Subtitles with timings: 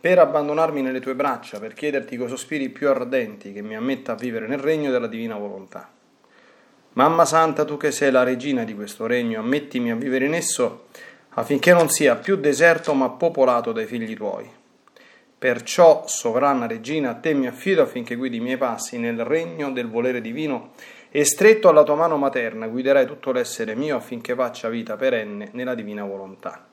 [0.00, 4.16] per abbandonarmi nelle tue braccia, per chiederti coi sospiri più ardenti che mi ammetta a
[4.16, 5.90] vivere nel regno della divina volontà.
[6.94, 10.86] Mamma Santa, tu che sei la regina di questo regno, ammettimi a vivere in esso
[11.34, 14.50] affinché non sia più deserto ma popolato dai figli tuoi.
[15.38, 19.88] Perciò, sovrana regina, a te mi affido affinché guidi i miei passi nel regno del
[19.88, 20.72] volere divino
[21.10, 25.74] e stretto alla tua mano materna guiderai tutto l'essere mio affinché faccia vita perenne nella
[25.74, 26.69] divina volontà.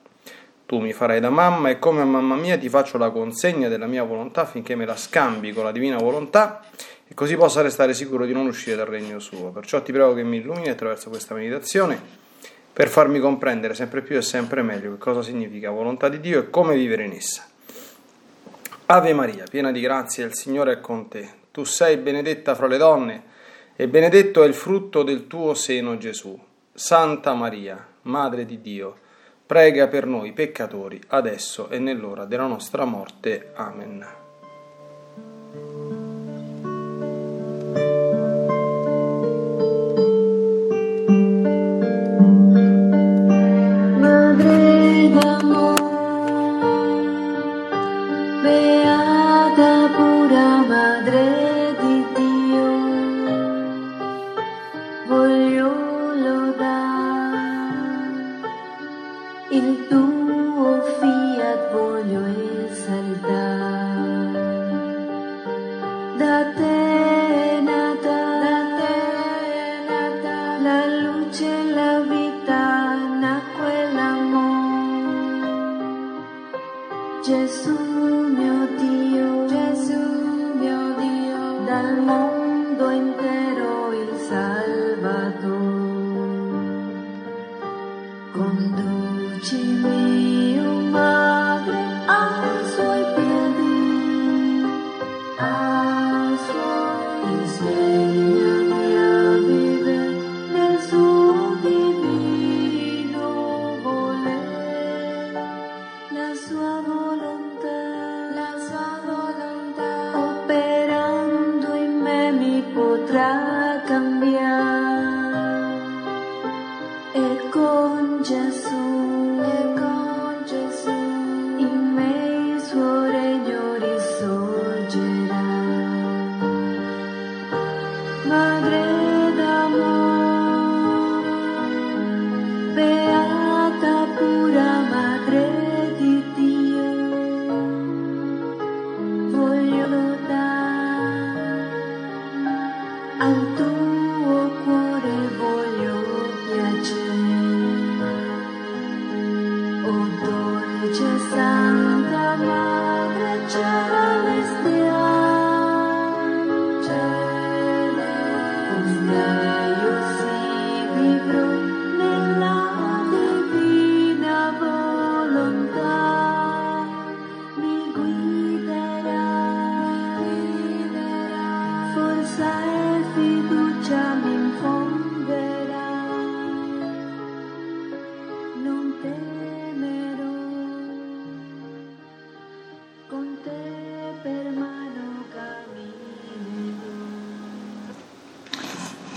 [0.68, 3.86] Tu mi farai da mamma e come a mamma mia ti faccio la consegna della
[3.86, 6.62] mia volontà affinché me la scambi con la divina volontà
[7.08, 9.48] e così possa restare sicuro di non uscire dal regno suo.
[9.48, 11.98] Perciò ti prego che mi illumini attraverso questa meditazione
[12.70, 16.50] per farmi comprendere sempre più e sempre meglio che cosa significa volontà di Dio e
[16.50, 17.46] come vivere in essa.
[18.84, 21.30] Ave Maria, piena di grazia, il Signore è con te.
[21.50, 23.22] Tu sei benedetta fra le donne
[23.74, 26.38] e benedetto è il frutto del tuo seno Gesù.
[26.74, 29.06] Santa Maria, Madre di Dio,
[29.48, 33.52] prega per noi peccatori, adesso e nell'ora della nostra morte.
[33.54, 34.17] Amen.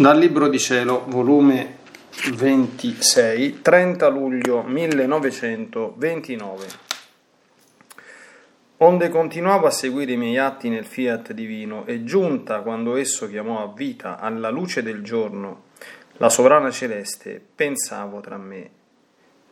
[0.01, 1.77] Dal Libro di Cielo, volume
[2.33, 6.65] 26, 30 luglio 1929.
[8.77, 13.61] Onde continuavo a seguire i miei atti nel fiat divino e giunta quando esso chiamò
[13.61, 15.65] a vita alla luce del giorno
[16.13, 18.69] la sovrana celeste, pensavo tra me.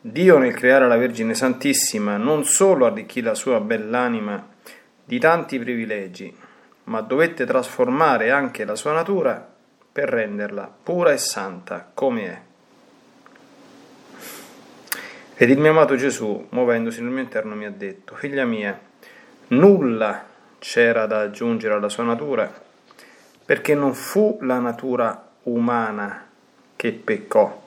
[0.00, 4.48] Dio nel creare la Vergine Santissima non solo arricchì la sua bell'anima
[5.04, 6.36] di tanti privilegi,
[6.84, 9.49] ma dovette trasformare anche la sua natura
[9.92, 12.40] per renderla pura e santa come è.
[15.34, 18.78] Ed il mio amato Gesù, muovendosi nel mio interno, mi ha detto, figlia mia,
[19.48, 20.26] nulla
[20.58, 22.52] c'era da aggiungere alla sua natura,
[23.44, 26.26] perché non fu la natura umana
[26.76, 27.62] che peccò,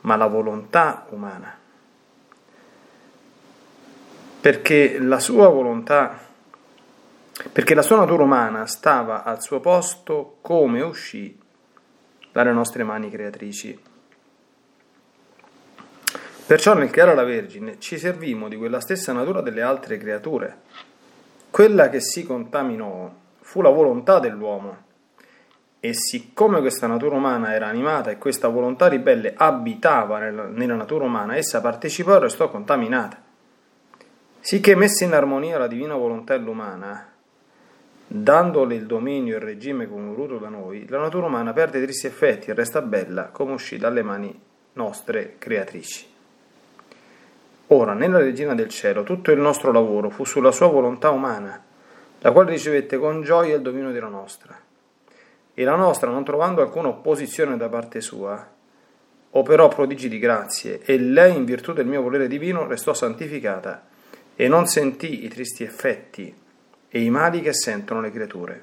[0.00, 1.56] ma la volontà umana.
[4.40, 6.24] Perché la sua volontà
[7.52, 11.36] perché la sua natura umana stava al suo posto come uscì
[12.34, 13.80] dalle nostre mani creatrici.
[16.46, 20.62] Perciò nel creare la Vergine ci servimmo di quella stessa natura delle altre creature.
[21.48, 23.08] Quella che si contaminò
[23.40, 24.82] fu la volontà dell'uomo.
[25.78, 31.36] E siccome questa natura umana era animata e questa volontà ribelle abitava nella, natura umana,
[31.36, 33.22] essa partecipò e restò contaminata.
[34.40, 37.13] Sicché messa in armonia la divina volontà e l'umana,
[38.06, 41.82] dandole il dominio e il regime come voluto da noi, la natura umana perde i
[41.82, 44.38] tristi effetti e resta bella come uscì dalle mani
[44.74, 46.12] nostre creatrici.
[47.68, 51.62] Ora, nella regina del cielo, tutto il nostro lavoro fu sulla sua volontà umana,
[52.20, 54.58] la quale ricevette con gioia il dominio della nostra.
[55.54, 58.46] E la nostra, non trovando alcuna opposizione da parte sua,
[59.30, 63.86] operò prodigi di grazie, e lei, in virtù del mio volere divino, restò santificata
[64.36, 66.42] e non sentì i tristi effetti
[66.94, 68.62] e i mali che sentono le creature.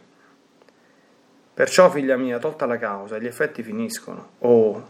[1.53, 4.29] Perciò, figlia mia, tolta la causa, gli effetti finiscono.
[4.39, 4.87] Oh,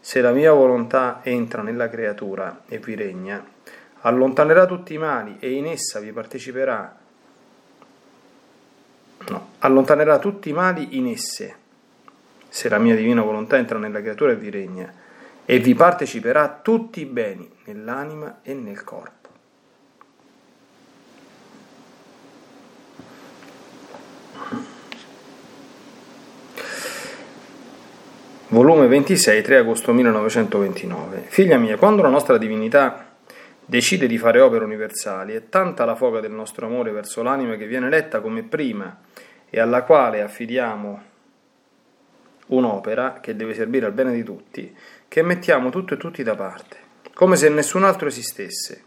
[0.00, 3.44] se la mia volontà entra nella creatura e vi regna,
[4.00, 6.96] allontanerà tutti i mali e in essa vi parteciperà.
[9.28, 11.54] No, allontanerà tutti i mali in esse,
[12.48, 14.90] se la mia divina volontà entra nella creatura e vi regna,
[15.44, 19.19] e vi parteciperà tutti i beni nell'anima e nel corpo.
[28.50, 31.22] Volume 26, 3 agosto 1929.
[31.28, 33.14] Figlia mia, quando la nostra divinità
[33.64, 37.68] decide di fare opere universali, è tanta la foga del nostro amore verso l'anima che
[37.68, 39.02] viene letta come prima
[39.48, 41.02] e alla quale affidiamo
[42.46, 44.76] un'opera che deve servire al bene di tutti,
[45.06, 46.76] che mettiamo tutto e tutti da parte,
[47.14, 48.82] come se nessun altro esistesse.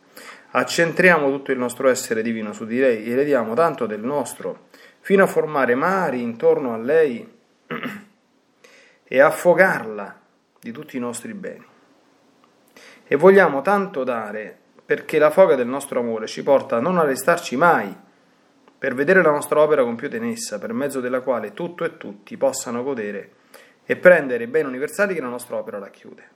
[0.52, 4.68] Accentriamo tutto il nostro essere divino su di lei e le diamo tanto del nostro,
[5.00, 7.26] fino a formare mari intorno a lei
[9.14, 10.20] e affogarla
[10.60, 11.64] di tutti i nostri beni.
[13.06, 17.56] E vogliamo tanto dare perché la foga del nostro amore ci porta a non arrestarci
[17.56, 17.96] mai
[18.76, 22.38] per vedere la nostra opera compiuta in essa, per mezzo della quale tutto e tutti
[22.38, 23.34] possano godere
[23.86, 26.30] e prendere i beni universali che la nostra opera racchiude.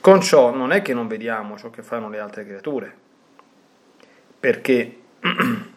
[0.00, 2.96] Con ciò non è che non vediamo ciò che fanno le altre creature,
[4.40, 4.96] perché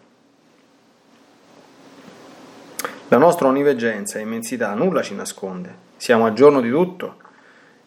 [3.10, 7.18] La nostra onniveggenza e immensità nulla ci nasconde, siamo a giorno di tutto.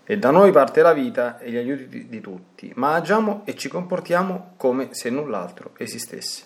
[0.05, 3.69] E da noi parte la vita e gli aiuti di tutti, ma agiamo e ci
[3.69, 6.44] comportiamo come se null'altro esistesse.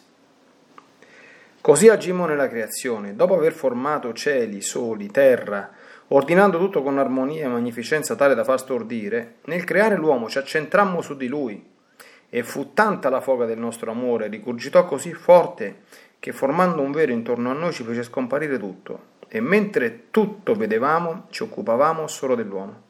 [1.60, 5.70] Così agimmo nella creazione, dopo aver formato cieli, soli, terra,
[6.08, 11.02] ordinando tutto con armonia e magnificenza tale da far stordire, nel creare l'uomo ci accentrammo
[11.02, 11.62] su di lui,
[12.30, 15.82] e fu tanta la foga del nostro amore, rigurgitò così forte
[16.22, 21.26] che formando un vero intorno a noi ci fece scomparire tutto, e mentre tutto vedevamo
[21.30, 22.80] ci occupavamo solo dell'uomo.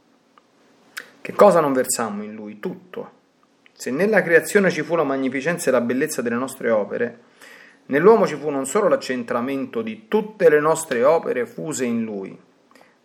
[1.18, 2.60] Che cosa non versammo in lui?
[2.60, 3.10] Tutto.
[3.72, 7.20] Se nella creazione ci fu la magnificenza e la bellezza delle nostre opere,
[7.86, 12.38] nell'uomo ci fu non solo l'accentramento di tutte le nostre opere fuse in lui,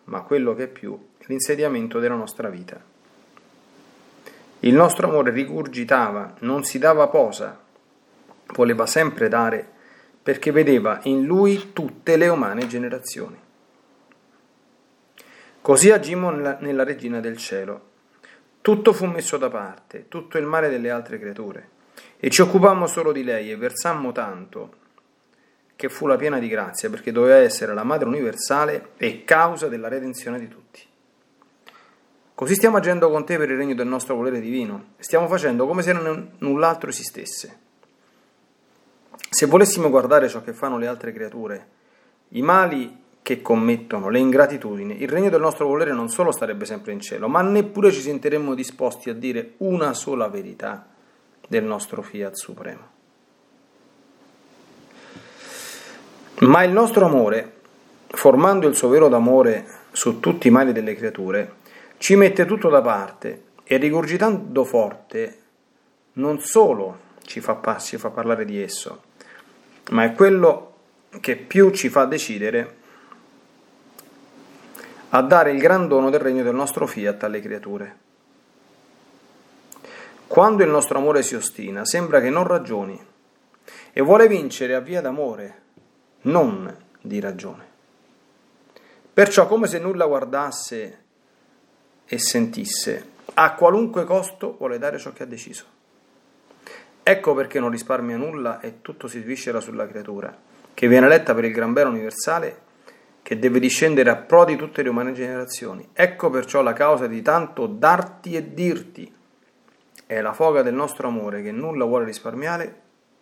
[0.03, 2.77] ma quello che è più, l'insediamento della nostra vita.
[4.59, 7.57] Il nostro amore rigurgitava, non si dava posa,
[8.47, 9.75] voleva sempre dare
[10.27, 13.39] perché vedeva in lui tutte le umane generazioni.
[15.61, 17.91] Così agimmo nella, regina del cielo.
[18.59, 21.69] Tutto fu messo da parte, tutto il male delle altre creature,
[22.17, 24.73] e ci occupammo solo di lei e versammo tanto
[25.77, 29.87] che fu la piena di grazia, perché doveva essere la madre universale e causa della
[29.87, 30.81] redenzione di tutti.
[32.35, 35.83] Così stiamo agendo con te per il regno del nostro volere divino, stiamo facendo come
[35.83, 35.93] se
[36.39, 37.66] null'altro esistesse.
[39.29, 41.67] Se volessimo guardare ciò che fanno le altre creature,
[42.29, 46.93] i mali che commettono, le ingratitudini, il regno del nostro volere non solo starebbe sempre
[46.93, 50.87] in cielo, ma neppure ci sentiremmo disposti a dire una sola verità
[51.45, 52.95] del nostro fiat supremo.
[56.39, 57.53] Ma il nostro amore,
[58.07, 61.55] formando il suo vero d'amore su tutti i mali delle creature,
[61.97, 65.41] ci mette tutto da parte e rigurgitando forte
[66.13, 69.01] non solo ci fa, ci fa parlare di esso,
[69.91, 70.73] ma è quello
[71.21, 72.75] che più ci fa decidere
[75.09, 77.97] a dare il gran dono del regno del nostro fiat alle creature.
[80.27, 83.01] Quando il nostro amore si ostina, sembra che non ragioni
[83.93, 85.61] e vuole vincere a via d'amore,
[86.23, 87.65] non di ragione.
[89.13, 91.03] Perciò, come se nulla guardasse
[92.05, 95.76] e sentisse, a qualunque costo vuole dare ciò che ha deciso.
[97.09, 100.35] Ecco perché non risparmia nulla e tutto si sviscera sulla creatura,
[100.73, 102.57] che viene letta per il gran bene universale
[103.23, 105.87] che deve discendere a pro di tutte le umane generazioni.
[105.93, 109.09] Ecco perciò la causa di tanto darti e dirti.
[110.05, 112.75] È la foga del nostro amore che nulla vuole risparmiare,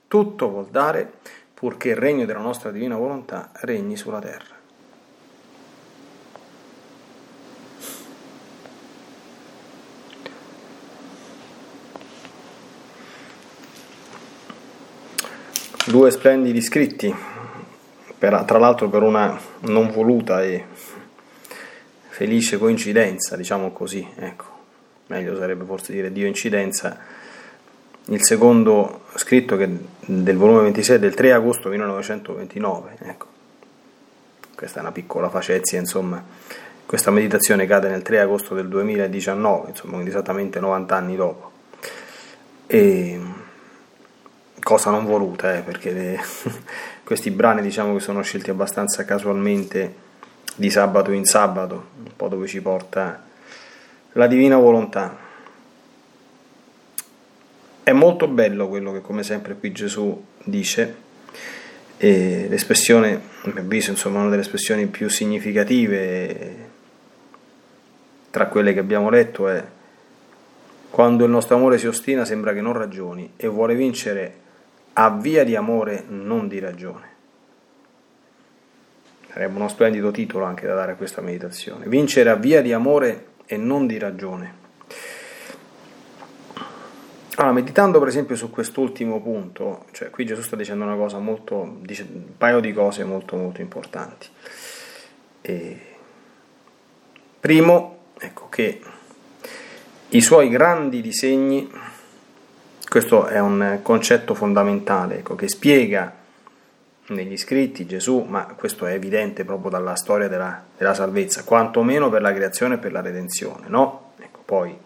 [0.08, 1.08] tutto vuol dare,
[1.54, 4.55] purché il regno della nostra divina volontà regni sulla terra.
[15.88, 17.14] Due splendidi scritti
[18.18, 20.66] per, tra l'altro per una non voluta e
[22.08, 24.46] felice coincidenza, diciamo così, ecco,
[25.08, 26.98] meglio sarebbe forse dire Dio incidenza,
[28.06, 33.26] il secondo scritto del volume 26 del 3 agosto 1929, ecco,
[34.56, 36.24] questa è una piccola facezia, insomma,
[36.84, 41.52] questa meditazione cade nel 3 agosto del 2019, insomma, quindi esattamente 90 anni dopo.
[42.66, 43.20] E
[44.66, 46.20] cosa non voluta, eh, perché le,
[47.06, 49.94] questi brani diciamo che sono scelti abbastanza casualmente
[50.56, 53.24] di sabato in sabato, un po' dove ci porta
[54.14, 55.16] la divina volontà.
[57.84, 60.96] È molto bello quello che come sempre qui Gesù dice,
[61.98, 66.70] e l'espressione, a mio avviso, insomma, una delle espressioni più significative
[68.32, 69.64] tra quelle che abbiamo letto è
[70.90, 74.44] quando il nostro amore si ostina sembra che non ragioni e vuole vincere
[74.98, 77.14] a via di amore, non di ragione.
[79.32, 81.88] Sarebbe uno splendido titolo anche da dare a questa meditazione.
[81.88, 84.64] Vincere a via di amore e non di ragione.
[87.36, 91.80] Allora, meditando per esempio su quest'ultimo punto, cioè qui Gesù sta dicendo una cosa molto,
[91.82, 94.28] dice un paio di cose molto molto importanti.
[95.42, 95.80] E
[97.38, 98.82] primo, ecco che
[100.10, 101.70] i suoi grandi disegni
[102.96, 106.14] questo è un concetto fondamentale ecco, che spiega
[107.08, 112.22] negli scritti Gesù, ma questo è evidente proprio dalla storia della, della salvezza, quantomeno per
[112.22, 114.14] la creazione e per la redenzione, no?
[114.18, 114.78] Ecco, poi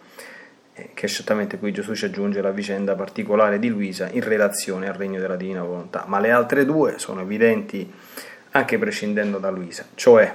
[0.74, 4.96] eh, che certamente qui Gesù ci aggiunge la vicenda particolare di Luisa in relazione al
[4.96, 7.94] regno della divina volontà, ma le altre due sono evidenti
[8.54, 10.34] anche prescindendo da Luisa, cioè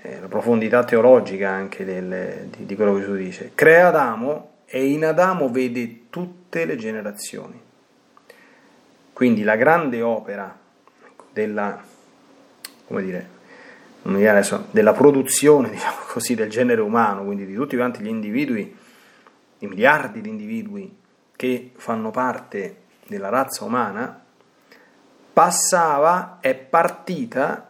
[0.00, 3.50] eh, la profondità teologica anche del, di, di quello che Gesù dice.
[3.54, 7.58] Crea Adamo e in Adamo vede tutte le generazioni.
[9.12, 10.56] Quindi la grande opera
[11.32, 11.82] della,
[12.86, 13.28] dire,
[14.70, 18.76] della produzione diciamo così, del genere umano, quindi di tutti quanti gli individui,
[19.60, 20.96] i miliardi di individui
[21.34, 24.22] che fanno parte della razza umana,
[25.32, 27.67] passava, è partita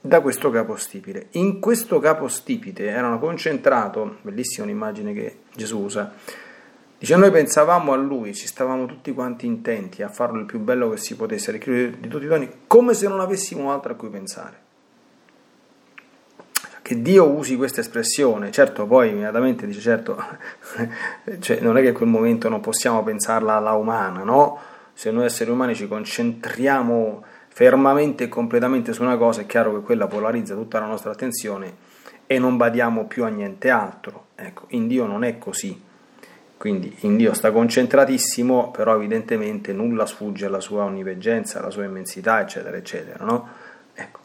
[0.00, 1.28] da questo capostipite.
[1.32, 6.12] In questo capostipite erano concentrato, bellissima un'immagine che Gesù usa,
[6.98, 10.90] dice noi pensavamo a lui, ci stavamo tutti quanti intenti a farlo il più bello
[10.90, 14.68] che si potesse, di tutti i toni, come se non avessimo altro a cui pensare.
[16.82, 20.20] Che Dio usi questa espressione, certo poi immediatamente dice certo,
[21.38, 24.58] cioè, non è che in quel momento non possiamo pensarla alla umana, no?
[24.94, 29.80] Se noi esseri umani ci concentriamo fermamente e completamente su una cosa, è chiaro che
[29.80, 31.88] quella polarizza tutta la nostra attenzione
[32.26, 34.28] e non badiamo più a niente altro.
[34.36, 35.88] Ecco, in Dio non è così.
[36.56, 42.40] Quindi in Dio sta concentratissimo, però evidentemente nulla sfugge alla sua onniveggenza, alla sua immensità,
[42.40, 43.48] eccetera, eccetera, no?
[43.94, 44.20] Ecco.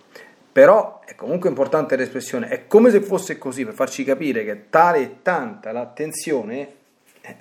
[0.52, 5.00] Però è comunque importante l'espressione, è come se fosse così, per farci capire che tale
[5.00, 6.74] e tanta l'attenzione
[7.22, 7.36] eh,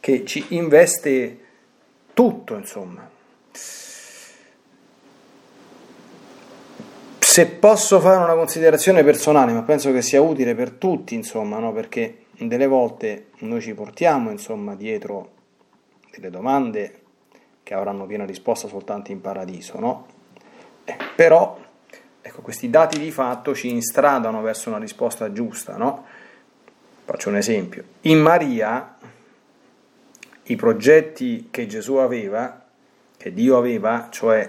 [0.00, 1.38] che ci investe
[2.14, 3.08] tutto, insomma.
[7.34, 11.72] Se posso fare una considerazione personale, ma penso che sia utile per tutti, insomma, no?
[11.72, 15.32] perché delle volte noi ci portiamo insomma, dietro
[16.12, 17.00] delle domande
[17.64, 20.06] che avranno piena risposta soltanto in paradiso, no?
[20.84, 21.58] Eh, però
[22.22, 26.04] ecco, questi dati di fatto ci instradano verso una risposta giusta, no?
[27.04, 27.82] Faccio un esempio.
[28.02, 28.96] In Maria
[30.44, 32.62] i progetti che Gesù aveva,
[33.16, 34.48] che Dio aveva, cioè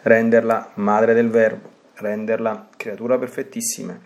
[0.00, 3.98] renderla madre del Verbo, renderla creatura perfettissima.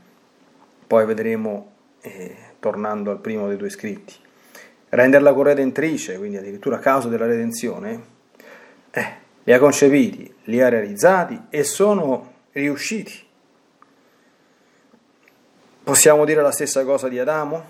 [0.86, 4.14] Poi vedremo, eh, tornando al primo dei due scritti,
[4.88, 8.04] renderla corredentrice, quindi addirittura causa della redenzione,
[8.90, 13.24] eh, li ha concepiti, li ha realizzati e sono riusciti.
[15.82, 17.64] Possiamo dire la stessa cosa di Adamo?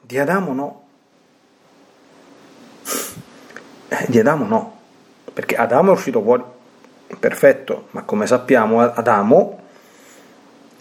[0.00, 0.84] Di Adamo no.
[3.88, 4.78] Eh, di Adamo no,
[5.32, 6.44] perché Adamo è uscito fuori
[7.18, 9.58] perfetto, ma come sappiamo Adamo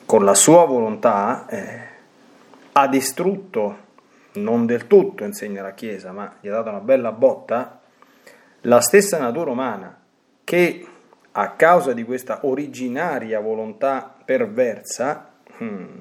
[0.05, 1.79] con la sua volontà eh,
[2.71, 3.88] ha distrutto
[4.33, 7.79] non del tutto insegna la Chiesa, ma gli ha dato una bella botta,
[8.62, 10.00] la stessa natura umana
[10.43, 10.88] che
[11.31, 15.31] a causa di questa originaria volontà perversa
[15.62, 15.98] hmm,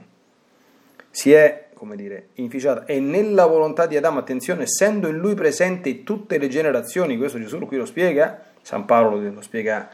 [1.10, 2.84] si è, come dire, inficiata.
[2.86, 7.58] E nella volontà di Adamo, attenzione, essendo in lui presente tutte le generazioni, questo Gesù
[7.66, 9.88] qui lo spiega, San Paolo lo spiega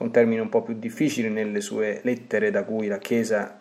[0.00, 3.60] con termini un po' più difficili nelle sue lettere da cui la Chiesa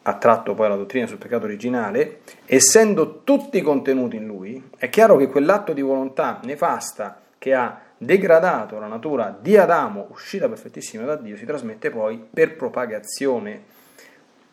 [0.00, 5.16] ha tratto poi la dottrina sul peccato originale, essendo tutti contenuti in lui, è chiaro
[5.16, 11.16] che quell'atto di volontà nefasta che ha degradato la natura di Adamo, uscita perfettissima da
[11.16, 13.62] Dio, si trasmette poi per propagazione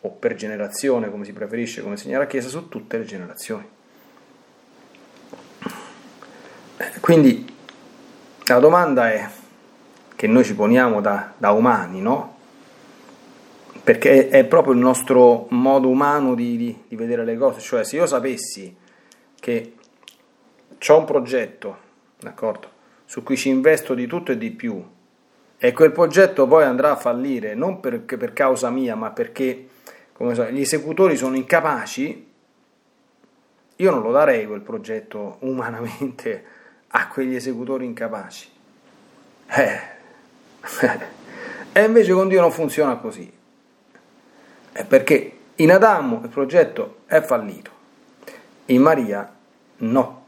[0.00, 3.68] o per generazione, come si preferisce, come segna la Chiesa, su tutte le generazioni.
[7.00, 7.46] Quindi
[8.46, 9.38] la domanda è
[10.20, 12.36] che noi ci poniamo da, da umani, no?
[13.82, 17.96] Perché è, proprio il nostro modo umano di, di, di vedere le cose, cioè se
[17.96, 18.76] io sapessi
[19.36, 19.72] che
[20.86, 21.78] ho un progetto,
[22.18, 22.68] d'accordo,
[23.06, 24.84] su cui ci investo di tutto e di più,
[25.56, 29.68] e quel progetto poi andrà a fallire, non perché per causa mia, ma perché
[30.14, 32.30] so, gli esecutori sono incapaci,
[33.74, 36.44] io non lo darei quel progetto umanamente
[36.88, 38.48] a quegli esecutori incapaci.
[39.52, 39.89] Eh,
[41.72, 43.30] e invece con Dio non funziona così.
[44.72, 47.70] È perché in Adamo il progetto è fallito,
[48.66, 49.30] in Maria
[49.78, 50.18] no.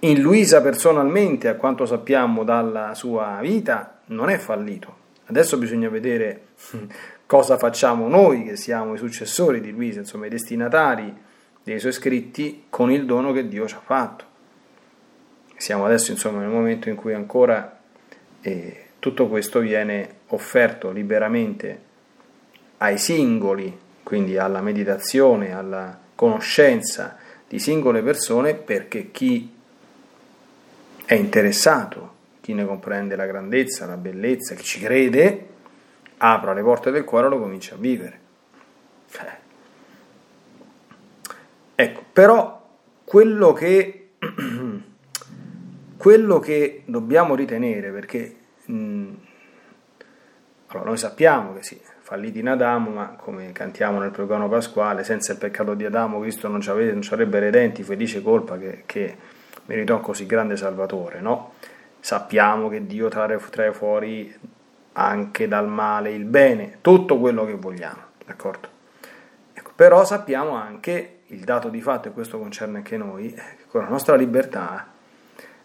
[0.00, 5.02] In Luisa personalmente, a quanto sappiamo dalla sua vita, non è fallito.
[5.26, 6.48] Adesso bisogna vedere
[7.26, 11.22] cosa facciamo noi che siamo i successori di Luisa, insomma i destinatari
[11.62, 14.24] dei suoi scritti con il dono che Dio ci ha fatto.
[15.56, 17.78] Siamo adesso insomma nel momento in cui ancora
[18.42, 21.78] eh, tutto questo viene offerto liberamente
[22.78, 29.52] ai singoli, quindi alla meditazione, alla conoscenza di singole persone, perché chi
[31.04, 35.48] è interessato, chi ne comprende la grandezza, la bellezza, chi ci crede,
[36.16, 38.20] apra le porte del cuore e lo comincia a vivere.
[39.12, 39.42] Eh.
[41.74, 44.12] Ecco, però quello che,
[45.98, 48.36] quello che dobbiamo ritenere, perché
[48.70, 49.14] Mm.
[50.68, 55.32] Allora, noi sappiamo che sì, falliti in Adamo, ma come cantiamo nel pregano pasquale, senza
[55.32, 59.16] il peccato di Adamo Cristo non, non ci avrebbe redenti, felice colpa che, che
[59.66, 61.54] meritò così grande Salvatore, no?
[62.00, 64.34] Sappiamo che Dio trae, trae fuori
[64.92, 68.68] anche dal male il bene, tutto quello che vogliamo, d'accordo?
[69.52, 73.82] Ecco, però sappiamo anche, il dato di fatto, e questo concerne anche noi, che con
[73.82, 74.92] la nostra libertà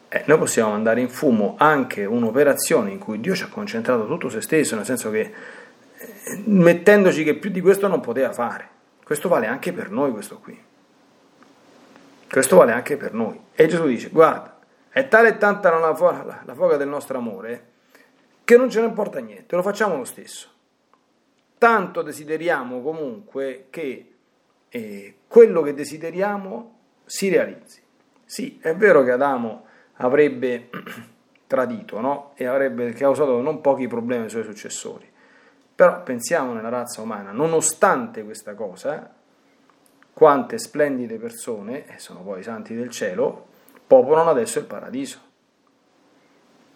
[0.10, 4.28] eh, noi possiamo mandare in fumo anche un'operazione in cui Dio ci ha concentrato tutto
[4.30, 8.78] se stesso, nel senso che eh, mettendoci che più di questo non poteva fare.
[9.04, 10.60] Questo vale anche per noi, questo qui.
[12.28, 13.40] Questo vale anche per noi.
[13.54, 17.68] E Gesù dice, guarda, è tale e tanta la, la, la foga del nostro amore
[18.44, 20.50] che non ce ne importa niente, lo facciamo lo stesso.
[21.60, 24.14] Tanto desideriamo comunque che
[24.70, 27.80] eh, quello che desideriamo si realizzi.
[28.26, 29.68] Sì, è vero che Adamo
[30.02, 30.70] avrebbe
[31.48, 32.32] tradito no?
[32.36, 35.08] e avrebbe causato non pochi problemi ai suoi successori.
[35.74, 39.14] Però pensiamo nella razza umana, nonostante questa cosa,
[40.12, 43.48] quante splendide persone, e sono poi i santi del cielo,
[43.88, 45.20] popolano adesso il paradiso.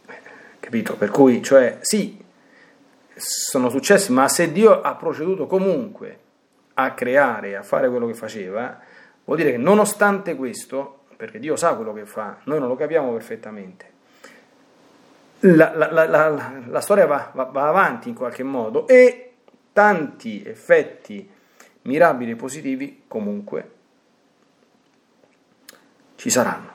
[0.05, 0.19] Eh,
[0.61, 0.95] capito?
[0.95, 2.17] Per cui, cioè, sì,
[3.13, 6.19] sono successi, ma se Dio ha proceduto comunque
[6.75, 8.79] a creare, a fare quello che faceva,
[9.25, 13.13] vuol dire che nonostante questo perché Dio sa quello che fa, noi non lo capiamo
[13.13, 13.91] perfettamente.
[15.39, 19.31] La, la, la, la storia va, va, va, avanti in qualche modo e
[19.71, 21.29] tanti effetti
[21.83, 23.71] mirabili e positivi comunque
[26.15, 26.71] ci saranno.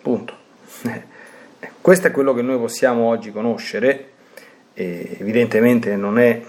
[0.00, 0.36] Punto.
[1.80, 4.10] Questo è quello che noi possiamo oggi conoscere,
[4.74, 6.40] e evidentemente non è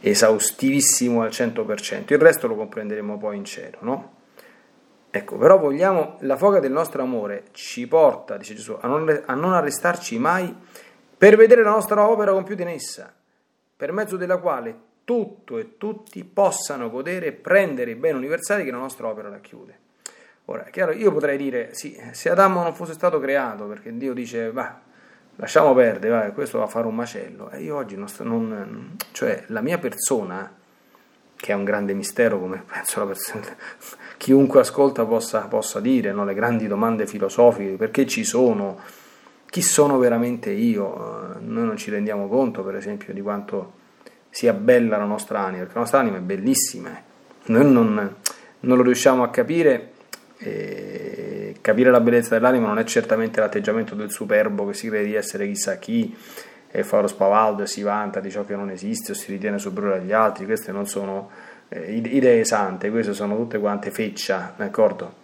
[0.00, 4.18] esaustivissimo al 100%, il resto lo comprenderemo poi in cielo, no?
[5.12, 9.34] Ecco, però vogliamo, la foga del nostro amore ci porta, dice Gesù, a non, a
[9.34, 10.54] non arrestarci mai
[11.18, 13.12] per vedere la nostra opera compiuta in essa,
[13.76, 18.70] per mezzo della quale tutto e tutti possano godere e prendere i beni universali che
[18.70, 19.78] la nostra opera racchiude.
[20.44, 24.12] Ora, è chiaro, io potrei dire, sì, se Adamo non fosse stato creato, perché Dio
[24.12, 24.80] dice, va,
[25.36, 29.42] lasciamo perdere, va, questo va a fare un macello, e io oggi non, non, cioè
[29.48, 30.58] la mia persona
[31.40, 33.46] che è un grande mistero, come penso persona,
[34.18, 36.24] chiunque ascolta possa, possa dire, no?
[36.24, 38.78] le grandi domande filosofiche, perché ci sono,
[39.48, 41.38] chi sono veramente io?
[41.40, 43.78] Noi non ci rendiamo conto, per esempio, di quanto
[44.28, 46.90] sia bella la nostra anima, perché la nostra anima è bellissima,
[47.46, 48.14] noi non,
[48.60, 49.92] non lo riusciamo a capire
[50.38, 55.14] E capire la bellezza dell'anima non è certamente l'atteggiamento del superbo che si crede di
[55.14, 56.14] essere chissà chi
[56.70, 59.58] e fa lo spavaldo e si vanta di ciò che non esiste o si ritiene
[59.58, 61.30] superiore agli altri, queste non sono
[61.68, 65.14] eh, idee sante, queste sono tutte quante feccia, d'accordo?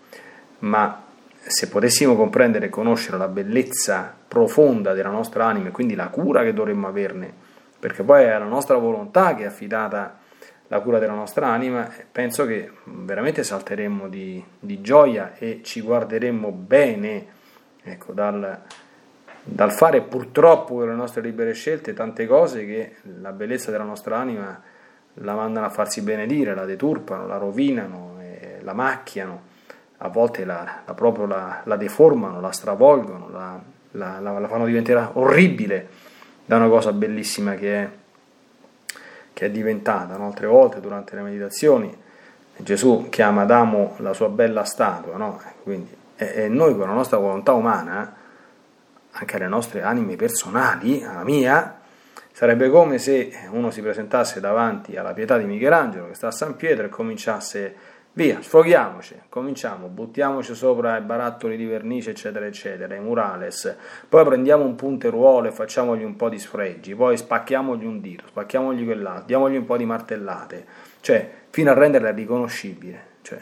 [0.60, 1.04] Ma
[1.38, 6.42] se potessimo comprendere e conoscere la bellezza profonda della nostra anima e quindi la cura
[6.42, 7.32] che dovremmo averne,
[7.78, 10.18] perché poi è la nostra volontà che è affidata
[10.68, 16.50] la cura della nostra anima, penso che veramente salteremmo di, di gioia e ci guarderemmo
[16.50, 17.26] bene
[17.84, 18.62] ecco, dal,
[19.46, 24.18] dal, fare purtroppo con le nostre libere scelte tante cose che la bellezza della nostra
[24.18, 24.60] anima
[25.20, 28.18] la mandano a farsi benedire, la deturpano, la rovinano,
[28.60, 29.42] la macchiano,
[29.98, 33.60] a volte la, la proprio la, la, deformano, la stravolgono, la,
[34.20, 35.88] la fanno diventare orribile
[36.44, 37.88] da una cosa bellissima che è
[39.36, 40.24] che è diventata, no?
[40.24, 41.94] altre volte durante le meditazioni,
[42.56, 45.38] Gesù chiama Adamo la sua bella statua, no?
[45.62, 48.15] Quindi, e, e, noi con la nostra volontà umana,
[49.18, 51.80] anche le nostre anime personali, la mia,
[52.32, 56.56] sarebbe come se uno si presentasse davanti alla pietà di Michelangelo che sta a San
[56.56, 62.98] Pietro e cominciasse Via, sfoghiamoci, cominciamo, buttiamoci sopra i barattoli di vernice, eccetera, eccetera, i
[62.98, 63.76] murales,
[64.08, 68.86] poi prendiamo un punteruolo e facciamogli un po' di sfregi, poi spacchiamogli un dito, spacchiamogli
[68.86, 70.64] quell'altro, diamogli un po' di martellate,
[71.00, 73.04] cioè, fino a renderla riconoscibile.
[73.20, 73.38] Cioè,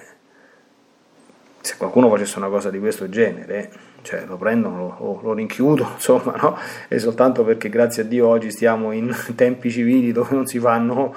[1.64, 3.72] se qualcuno facesse una cosa di questo genere,
[4.03, 6.59] cioè lo prendono, lo, lo rinchiudono, insomma, no?
[6.88, 11.14] E soltanto perché grazie a Dio oggi stiamo in tempi civili dove non si fanno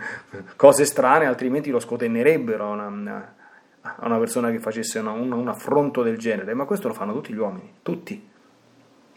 [0.56, 3.34] cose strane, altrimenti lo scotennerebbero a una,
[3.82, 6.54] a una persona che facesse una, un, un affronto del genere.
[6.54, 8.26] Ma questo lo fanno tutti gli uomini, tutti,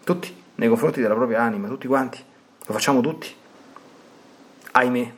[0.03, 2.21] tutti, nei confronti della propria anima, tutti quanti,
[2.65, 3.33] lo facciamo tutti,
[4.71, 5.13] ahimè.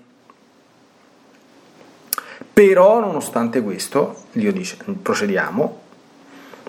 [2.55, 5.81] Però, nonostante questo, Dio dice, procediamo,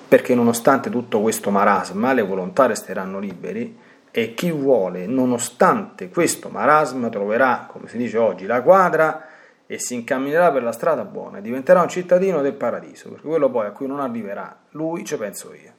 [0.08, 3.78] perché nonostante tutto questo marasma le volontà resteranno liberi
[4.10, 9.28] e chi vuole, nonostante questo marasma, troverà, come si dice oggi, la quadra
[9.64, 13.48] e si incamminerà per la strada buona e diventerà un cittadino del paradiso, perché quello
[13.48, 15.70] poi a cui non arriverà lui, ci penso io.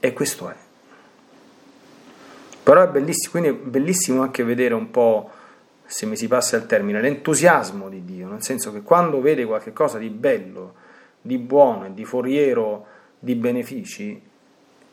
[0.00, 0.54] E questo è.
[2.62, 5.30] Però è bellissimo, quindi è bellissimo anche vedere un po',
[5.92, 9.98] se mi si passa il termine, l'entusiasmo di Dio, nel senso che quando vede qualcosa
[9.98, 10.72] di bello,
[11.20, 12.86] di buono e di foriero
[13.18, 14.18] di benefici,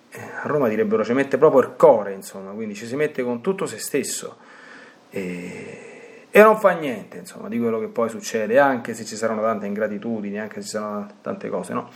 [0.09, 3.39] eh, a Roma direbbero ci mette proprio il cuore, insomma, quindi ci si mette con
[3.39, 4.35] tutto se stesso
[5.09, 9.41] e, e non fa niente, insomma, di quello che poi succede, anche se ci saranno
[9.41, 11.89] tante ingratitudini, anche se ci saranno tante cose, no?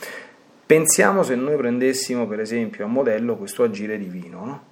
[0.66, 4.64] Pensiamo se noi prendessimo per esempio a modello questo agire divino, no?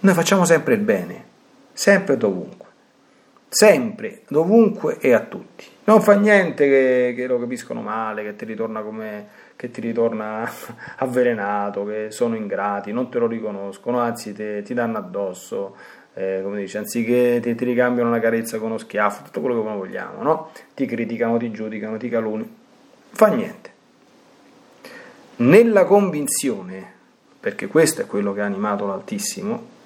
[0.00, 1.27] Noi facciamo sempre il bene,
[1.78, 2.66] sempre dovunque,
[3.48, 8.44] sempre, dovunque e a tutti non fa niente che, che, lo capiscono male, che ti
[8.44, 10.48] ritorna come che ti ritorna
[10.98, 15.76] avvelenato, che sono ingrati, non te lo riconoscono, anzi te, ti danno addosso,
[16.14, 19.68] eh, come dice, anziché ti, ti, ricambiano una carezza con uno schiaffo, tutto quello che
[19.68, 20.50] vogliamo, no?
[20.74, 22.48] Ti criticano, ti giudicano, ti caluni,
[23.10, 23.70] fa niente.
[25.36, 26.92] Nella convinzione,
[27.38, 29.76] perché questo è quello che ha animato l'Altissimo,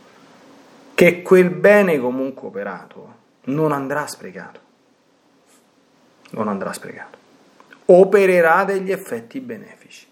[1.03, 3.15] che quel bene comunque operato
[3.47, 4.61] non andrà sprecato
[6.31, 7.19] non andrà sprecato.
[7.87, 10.07] Opererà degli effetti benefici.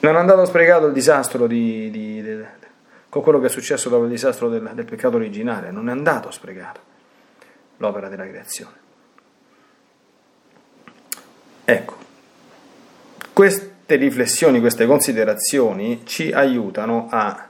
[0.00, 2.44] Non è andato sprecato il disastro di, di, di,
[3.08, 6.30] con quello che è successo dopo il disastro del, del peccato originale, non è andato
[6.30, 6.80] sprecato
[7.78, 8.76] l'opera della creazione.
[11.64, 11.96] Ecco,
[13.88, 17.48] queste riflessioni, queste considerazioni ci aiutano a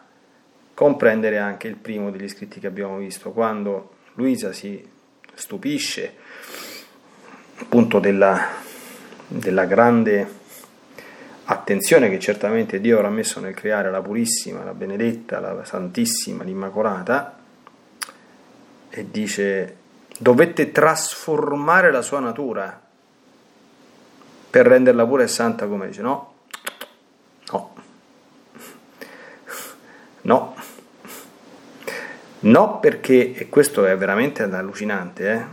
[0.73, 4.89] comprendere anche il primo degli scritti che abbiamo visto, quando Luisa si
[5.35, 6.15] stupisce
[7.57, 8.51] appunto della,
[9.27, 10.29] della grande
[11.47, 17.37] attenzione che certamente Dio avrà messo nel creare la purissima, la benedetta, la santissima, l'immacolata
[18.91, 19.77] e dice
[20.17, 22.88] dovette trasformare la sua natura
[24.51, 26.35] per renderla pura e santa come dice no
[27.51, 27.75] no
[30.23, 30.57] no
[32.41, 35.49] No, perché, e questo è veramente allucinante,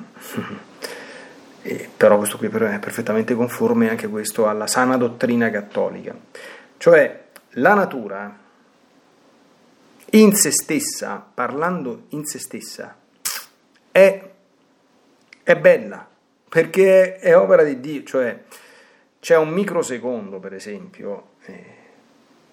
[1.64, 1.90] eh?
[1.98, 6.16] però questo qui è perfettamente conforme anche questo alla sana dottrina cattolica.
[6.78, 8.38] Cioè, la natura
[10.12, 12.96] in se stessa, parlando in se stessa,
[13.92, 14.30] è,
[15.42, 16.08] è bella,
[16.48, 18.44] perché è, opera di Dio, cioè
[19.26, 21.64] c'è un microsecondo, per esempio, eh,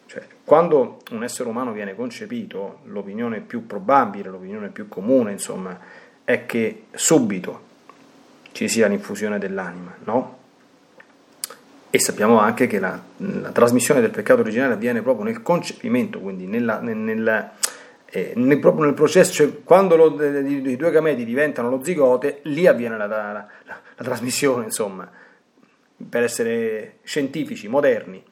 [0.07, 5.79] cioè, quando un essere umano viene concepito, l'opinione più probabile, l'opinione più comune, insomma,
[6.25, 7.61] è che subito,
[8.53, 10.39] ci sia l'infusione dell'anima, no?
[11.91, 16.47] E sappiamo anche che la, la, trasmissione del peccato originale avviene proprio nel concepimento, quindi
[16.47, 17.51] nella, nel, nel,
[18.07, 22.41] eh, nel, proprio nel processo, cioè quando lo, i, i, due gameti diventano lo zigote,
[22.45, 25.21] lì avviene la, la, la trasmissione, insomma,
[26.09, 28.23] per essere scientifici, moderni.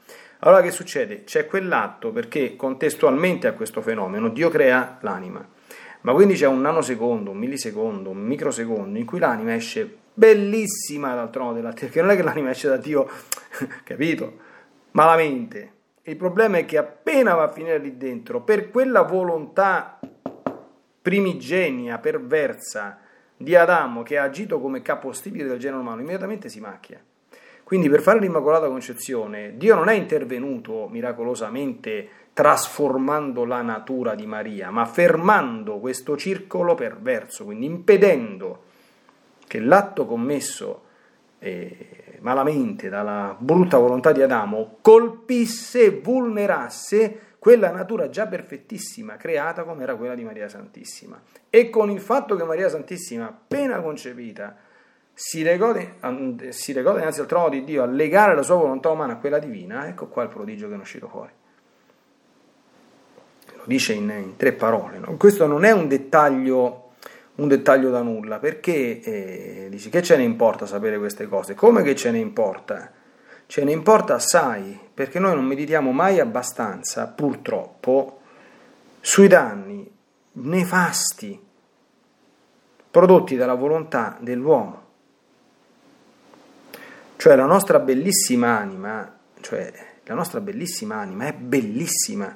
[0.40, 1.24] Allora che succede?
[1.24, 5.46] C'è quell'atto perché contestualmente a questo fenomeno Dio crea l'anima,
[6.02, 11.30] ma quindi c'è un nanosecondo, un millisecondo, un microsecondo in cui l'anima esce bellissima dal
[11.30, 13.08] trono della terra, che non è che l'anima esce da Dio,
[13.84, 14.38] capito?
[14.92, 15.72] Malamente.
[16.02, 20.00] Il problema è che appena va a finire lì dentro, per quella volontà
[21.02, 22.98] primigenia, perversa
[23.36, 27.02] di Adamo che ha agito come capostipite del genere umano, immediatamente si macchia.
[27.70, 34.70] Quindi per fare l'Immacolata Concezione, Dio non è intervenuto miracolosamente trasformando la natura di Maria,
[34.70, 38.64] ma fermando questo circolo perverso, quindi impedendo
[39.46, 40.82] che l'atto commesso
[41.38, 49.84] eh, malamente dalla brutta volontà di Adamo colpisse, vulnerasse quella natura già perfettissima creata come
[49.84, 51.22] era quella di Maria Santissima.
[51.48, 54.56] E con il fatto che Maria Santissima, appena concepita,
[55.22, 55.74] si legò,
[56.48, 59.38] si legò dinanzi al trono di Dio a legare la sua volontà umana a quella
[59.38, 61.30] divina, ecco qua il prodigio che è uscito fuori.
[63.56, 64.98] Lo dice in, in tre parole.
[64.98, 65.18] No?
[65.18, 66.92] Questo non è un dettaglio
[67.34, 71.54] un dettaglio da nulla, perché eh, dici che ce ne importa sapere queste cose?
[71.54, 72.90] Come che ce ne importa?
[73.44, 78.20] Ce ne importa assai, perché noi non meditiamo mai abbastanza, purtroppo,
[79.00, 79.90] sui danni
[80.32, 81.38] nefasti
[82.90, 84.79] prodotti dalla volontà dell'uomo.
[87.20, 89.70] Cioè la nostra bellissima anima, cioè
[90.04, 92.34] la nostra bellissima anima è bellissima,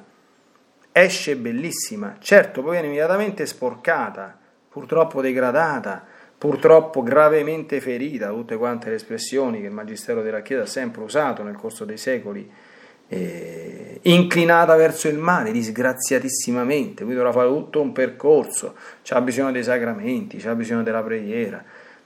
[0.91, 4.37] esce bellissima, certo poi viene immediatamente sporcata,
[4.69, 6.05] purtroppo degradata,
[6.37, 11.41] purtroppo gravemente ferita, tutte quante le espressioni che il Magistero della Chiesa ha sempre usato
[11.41, 12.47] nel corso dei secoli,
[13.07, 19.63] eh, inclinata verso il male, disgraziatissimamente, quindi dovrà fare tutto un percorso, c'ha bisogno dei
[19.63, 21.65] sacramenti, c'ha bisogno della preghiera,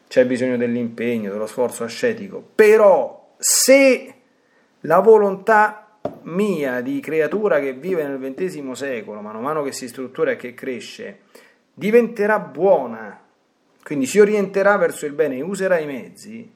[0.10, 4.14] c'è bisogno dell'impegno, dello sforzo ascetico, però se
[4.82, 9.88] la volontà mia di creatura che vive nel XX secolo, mano a mano che si
[9.88, 11.20] struttura e che cresce,
[11.72, 13.22] diventerà buona,
[13.84, 16.52] quindi si orienterà verso il bene e userà i mezzi,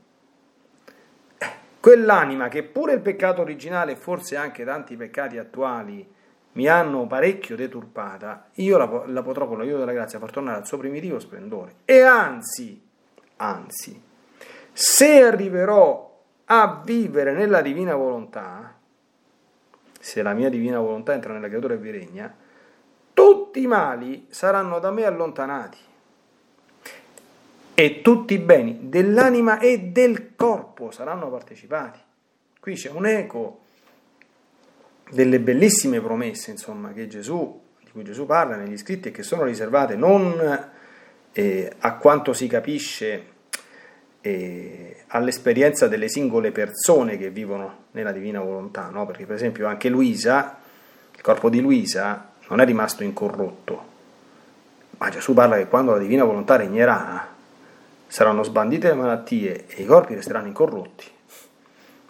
[1.38, 1.48] eh,
[1.80, 6.04] quell'anima che pure il peccato originale e forse anche tanti peccati attuali
[6.54, 10.66] mi hanno parecchio deturpata, io la, la potrò con l'aiuto della grazia far tornare al
[10.66, 11.76] suo primitivo splendore.
[11.86, 12.82] E anzi,
[13.44, 14.02] anzi,
[14.72, 16.12] se arriverò
[16.46, 18.76] a vivere nella divina volontà,
[20.00, 22.34] se la mia divina volontà entra nella creatura e vi regna,
[23.14, 25.78] tutti i mali saranno da me allontanati
[27.76, 32.00] e tutti i beni dell'anima e del corpo saranno partecipati.
[32.60, 33.60] Qui c'è un eco
[35.12, 39.96] delle bellissime promesse, insomma, Gesù, di cui Gesù parla negli scritti e che sono riservate
[39.96, 40.72] non
[41.34, 43.32] eh, a quanto si capisce
[45.08, 49.06] all'esperienza delle singole persone che vivono nella divina volontà, no?
[49.06, 50.60] perché per esempio anche Luisa,
[51.14, 53.92] il corpo di Luisa non è rimasto incorrotto.
[54.98, 57.28] Ma Gesù parla che quando la divina volontà regnerà,
[58.08, 61.06] saranno sbandite le malattie e i corpi resteranno incorrotti.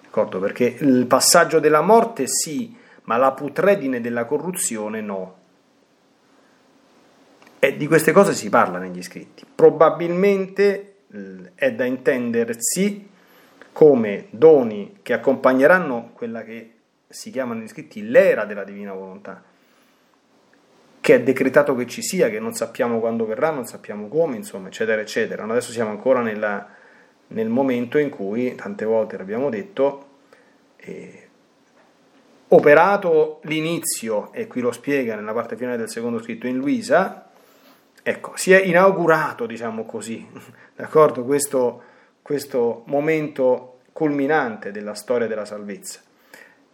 [0.03, 0.39] D'accordo?
[0.39, 5.35] Perché il passaggio della morte sì, ma la putredine della corruzione no.
[7.57, 9.45] E di queste cose si parla negli scritti.
[9.55, 10.92] Probabilmente
[11.55, 13.09] è da intendersi
[13.71, 16.71] come doni che accompagneranno quella che
[17.07, 19.43] si chiama negli scritti l'era della divina volontà
[21.03, 24.69] che è decretato che ci sia, che non sappiamo quando verrà, non sappiamo come, insomma,
[24.69, 25.43] eccetera, eccetera.
[25.43, 26.65] Adesso siamo ancora nella,
[27.27, 30.07] nel momento in cui, tante volte l'abbiamo detto,
[30.77, 31.27] eh,
[32.47, 37.31] operato l'inizio, e qui lo spiega nella parte finale del secondo scritto in Luisa,
[38.03, 40.27] ecco, si è inaugurato, diciamo così,
[40.75, 41.81] d'accordo, questo,
[42.21, 46.01] questo momento culminante della storia della salvezza,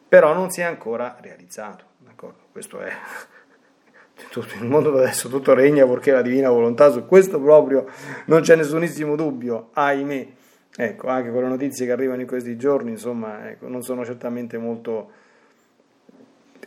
[0.07, 2.91] però non si è ancora realizzato, d'accordo, questo è
[4.29, 7.85] tutto il mondo adesso tutto regna perché la divina volontà, su questo proprio
[8.25, 10.27] non c'è nessunissimo dubbio, ahimè.
[10.75, 14.57] Ecco, anche con le notizie che arrivano in questi giorni, insomma, ecco, non sono certamente
[14.57, 15.11] molto,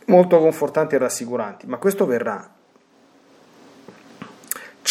[0.05, 2.52] molto confortanti e rassicuranti, ma questo verrà.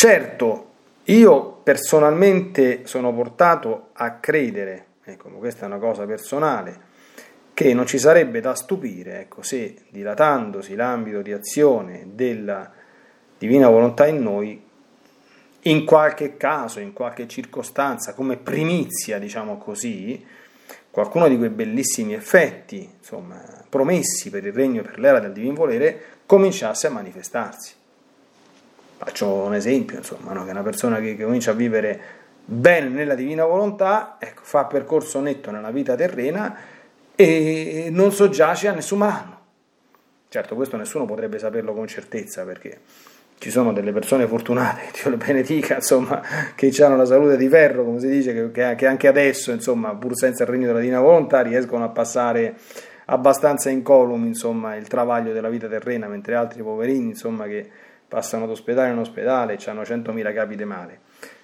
[0.04, 0.70] Certo,
[1.04, 6.76] io personalmente sono portato a credere, ecco, questa è una cosa personale,
[7.54, 12.68] che non ci sarebbe da stupire ecco, se dilatandosi l'ambito di azione della
[13.38, 14.60] divina volontà in noi
[15.60, 20.20] in qualche caso, in qualche circostanza, come primizia, diciamo così,
[20.90, 25.54] qualcuno di quei bellissimi effetti, insomma, promessi per il regno e per l'era del divin
[25.54, 27.74] volere, cominciasse a manifestarsi.
[29.04, 30.44] Faccio un esempio, insomma, no?
[30.44, 32.00] che una persona che, che, comincia a vivere
[32.44, 36.56] bene nella divina volontà, ecco, fa percorso netto nella vita terrena
[37.16, 39.40] e non soggiace a nessun malanno.
[40.28, 42.78] Certo, questo nessuno potrebbe saperlo con certezza perché
[43.38, 46.22] ci sono delle persone fortunate, Dio le benedica, insomma,
[46.54, 50.16] che hanno la salute di ferro, come si dice, che, che anche adesso, insomma, pur
[50.16, 52.54] senza il regno della divina volontà, riescono a passare
[53.06, 57.68] abbastanza incolumi, insomma, il travaglio della vita terrena, mentre altri poverini, insomma, che
[58.12, 61.00] passano da ospedale in ospedale e hanno 100.000 capi di male.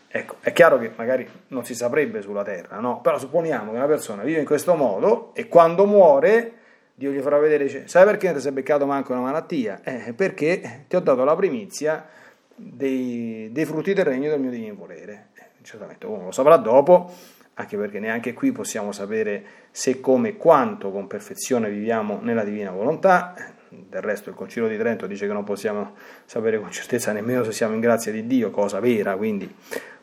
[0.07, 3.01] Ecco, è chiaro che magari non si saprebbe sulla terra, no?
[3.01, 6.53] Però supponiamo che una persona vive in questo modo e quando muore
[6.93, 9.81] Dio gli farà vedere, sai perché non ti sei beccato manco una malattia?
[9.83, 12.07] Eh, perché ti ho dato la primizia
[12.55, 15.29] dei, dei frutti del regno del mio divino volere.
[15.37, 17.11] Eh, certamente uno lo saprà dopo,
[17.55, 23.57] anche perché neanche qui possiamo sapere se, come, quanto con perfezione viviamo nella divina volontà.
[23.71, 27.53] Del resto il Concilio di Trento dice che non possiamo sapere con certezza nemmeno se
[27.53, 29.53] siamo in grazia di Dio, cosa vera, quindi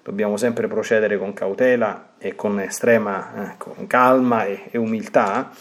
[0.04, 5.51] dobbiamo sempre procedere con cautela e con estrema eh, con calma e, e umiltà.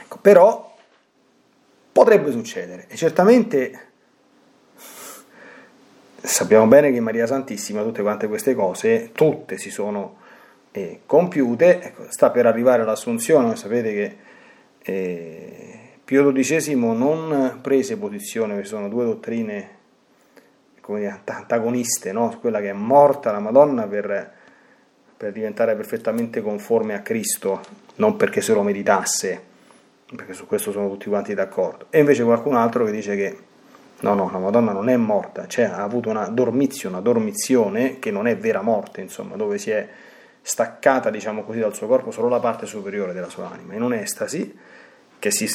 [0.00, 0.76] Ecco, però
[1.90, 3.80] potrebbe succedere e certamente
[6.26, 10.18] sappiamo bene che Maria Santissima tutte quante queste cose, tutte si sono
[10.72, 14.16] eh, compiute, ecco, sta per arrivare l'assunzione, sapete che
[14.82, 19.70] eh, Pio XII non prese posizione, ci sono due dottrine
[20.86, 22.38] dire, antagoniste, no?
[22.40, 24.32] quella che è morta la Madonna per,
[25.16, 27.60] per diventare perfettamente conforme a Cristo,
[27.96, 29.42] non perché se lo meditasse,
[30.14, 33.38] perché su questo sono tutti quanti d'accordo, e invece qualcun altro che dice che
[33.98, 38.12] no, no, la Madonna non è morta, cioè ha avuto una dormizio, una dormizione che
[38.12, 39.88] non è vera morte, insomma, dove si è
[40.40, 44.56] staccata, diciamo così, dal suo corpo solo la parte superiore della sua anima, in un'estasi
[45.18, 45.48] che si,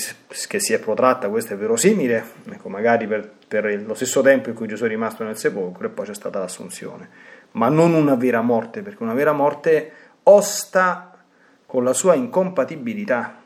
[0.48, 4.56] che si è protratta, questo è verosimile, ecco, magari per, per lo stesso tempo in
[4.56, 7.10] cui Gesù è rimasto nel sepolcro e poi c'è stata l'assunzione,
[7.52, 9.92] ma non una vera morte, perché una vera morte
[10.24, 11.24] osta
[11.66, 13.40] con la sua incompatibilità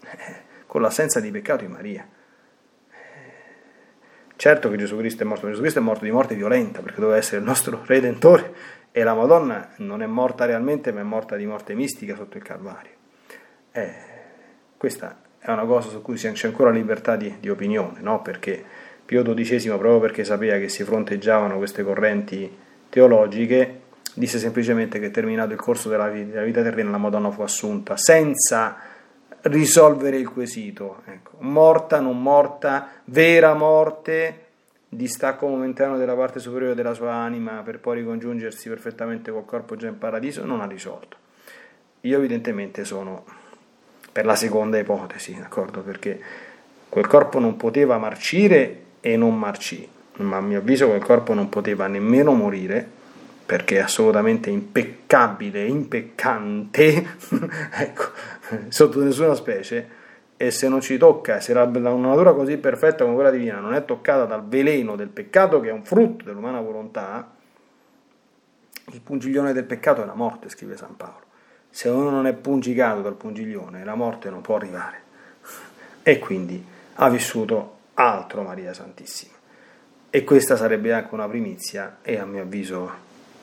[0.66, 2.08] con l'assenza di peccato in Maria.
[4.36, 7.18] Certo che Gesù Cristo è morto, Gesù Cristo è morto di morte violenta perché doveva
[7.18, 8.54] essere il nostro Redentore
[8.92, 12.44] e la Madonna non è morta realmente ma è morta di morte mistica sotto il
[12.44, 12.92] Calvario.
[13.72, 13.94] Eh,
[14.76, 18.20] questa è una cosa su cui c'è ancora libertà di, di opinione, no?
[18.22, 18.64] perché
[19.04, 22.54] Pio XII, proprio perché sapeva che si fronteggiavano queste correnti
[22.90, 23.80] teologiche,
[24.12, 27.96] disse semplicemente che terminato il corso della vita, della vita terrena la Madonna fu assunta
[27.96, 28.76] senza
[29.42, 31.02] risolvere il quesito.
[31.06, 34.46] Ecco, morta, non morta, vera morte,
[34.88, 39.88] distacco momentaneo della parte superiore della sua anima per poi ricongiungersi perfettamente col corpo già
[39.88, 41.16] in paradiso, non ha risolto.
[42.02, 43.24] Io evidentemente sono
[44.18, 45.80] per la seconda ipotesi, d'accordo?
[45.82, 46.20] Perché
[46.88, 51.48] quel corpo non poteva marcire e non marcì, ma a mio avviso quel corpo non
[51.48, 52.84] poteva nemmeno morire
[53.46, 57.06] perché è assolutamente impeccabile, impeccante,
[57.78, 58.10] ecco,
[58.66, 59.88] sotto nessuna specie,
[60.36, 63.72] e se non ci tocca, se la, una natura così perfetta come quella divina non
[63.72, 67.36] è toccata dal veleno del peccato, che è un frutto dell'umana volontà,
[68.90, 71.27] il pungiglione del peccato è la morte, scrive San Paolo.
[71.78, 75.00] Se uno non è pungicato dal pungiglione, la morte non può arrivare.
[76.02, 76.60] E quindi
[76.94, 79.34] ha vissuto altro Maria Santissima.
[80.10, 82.90] E questa sarebbe anche una primizia e a mio avviso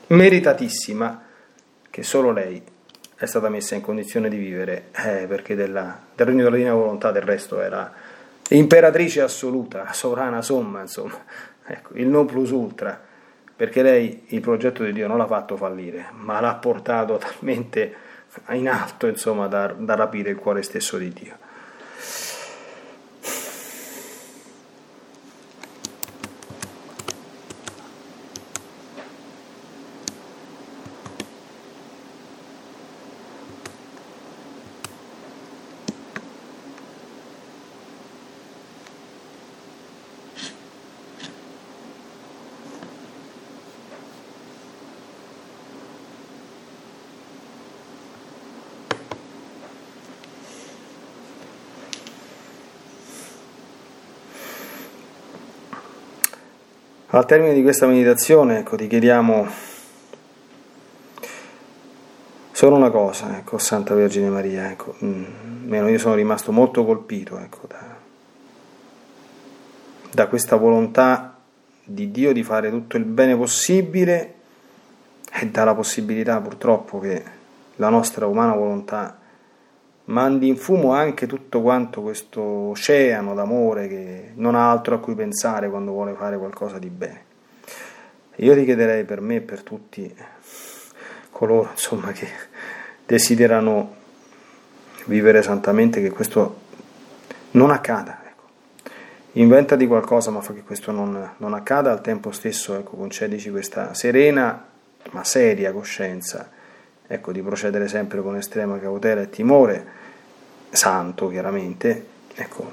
[0.08, 1.22] meritatissima
[1.88, 2.62] che solo lei
[3.16, 7.12] è stata messa in condizione di vivere, eh, perché della, del regno della divina volontà
[7.12, 7.90] del resto era
[8.50, 11.24] imperatrice assoluta, sovrana somma, insomma,
[11.64, 13.00] ecco, il non plus ultra,
[13.56, 18.04] perché lei il progetto di Dio non l'ha fatto fallire, ma l'ha portato talmente
[18.50, 21.45] in alto, insomma, da, da rapire il cuore stesso di Dio.
[57.16, 59.46] Al termine di questa meditazione ecco, ti chiediamo
[62.52, 67.66] solo una cosa, ecco, Santa Vergine Maria, ecco, mm, io sono rimasto molto colpito ecco,
[67.68, 67.96] da,
[70.10, 71.38] da questa volontà
[71.82, 74.34] di Dio di fare tutto il bene possibile
[75.32, 77.24] e dà la possibilità purtroppo che
[77.76, 79.16] la nostra umana volontà
[80.06, 85.14] mandi in fumo anche tutto quanto questo oceano d'amore che non ha altro a cui
[85.14, 87.24] pensare quando vuole fare qualcosa di bene.
[88.36, 90.14] Io ti chiederei per me e per tutti
[91.30, 92.28] coloro insomma, che
[93.04, 93.94] desiderano
[95.06, 96.60] vivere santamente che questo
[97.52, 98.20] non accada.
[98.26, 98.42] Ecco.
[99.32, 103.94] Inventati qualcosa ma fa che questo non, non accada, al tempo stesso ecco, concedici questa
[103.94, 104.66] serena
[105.10, 106.50] ma seria coscienza
[107.06, 109.86] ecco, di procedere sempre con estrema cautela e timore,
[110.76, 112.72] santo chiaramente, ecco,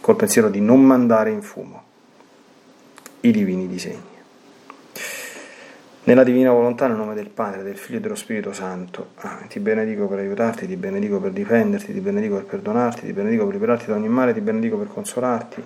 [0.00, 1.82] col pensiero di non mandare in fumo
[3.20, 4.16] i divini disegni.
[6.04, 9.60] Nella divina volontà, nel nome del Padre, del Figlio e dello Spirito Santo, ah, ti
[9.60, 13.86] benedico per aiutarti, ti benedico per difenderti, ti benedico per perdonarti, ti benedico per liberarti
[13.88, 15.62] da ogni male, ti benedico per consolarti,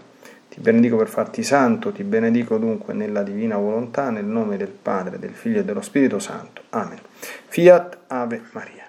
[0.48, 5.20] ti benedico per farti santo, ti benedico dunque nella divina volontà, nel nome del Padre,
[5.20, 6.62] del Figlio e dello Spirito Santo.
[6.70, 6.98] Amen.
[7.46, 8.81] Fiat Ave Maria.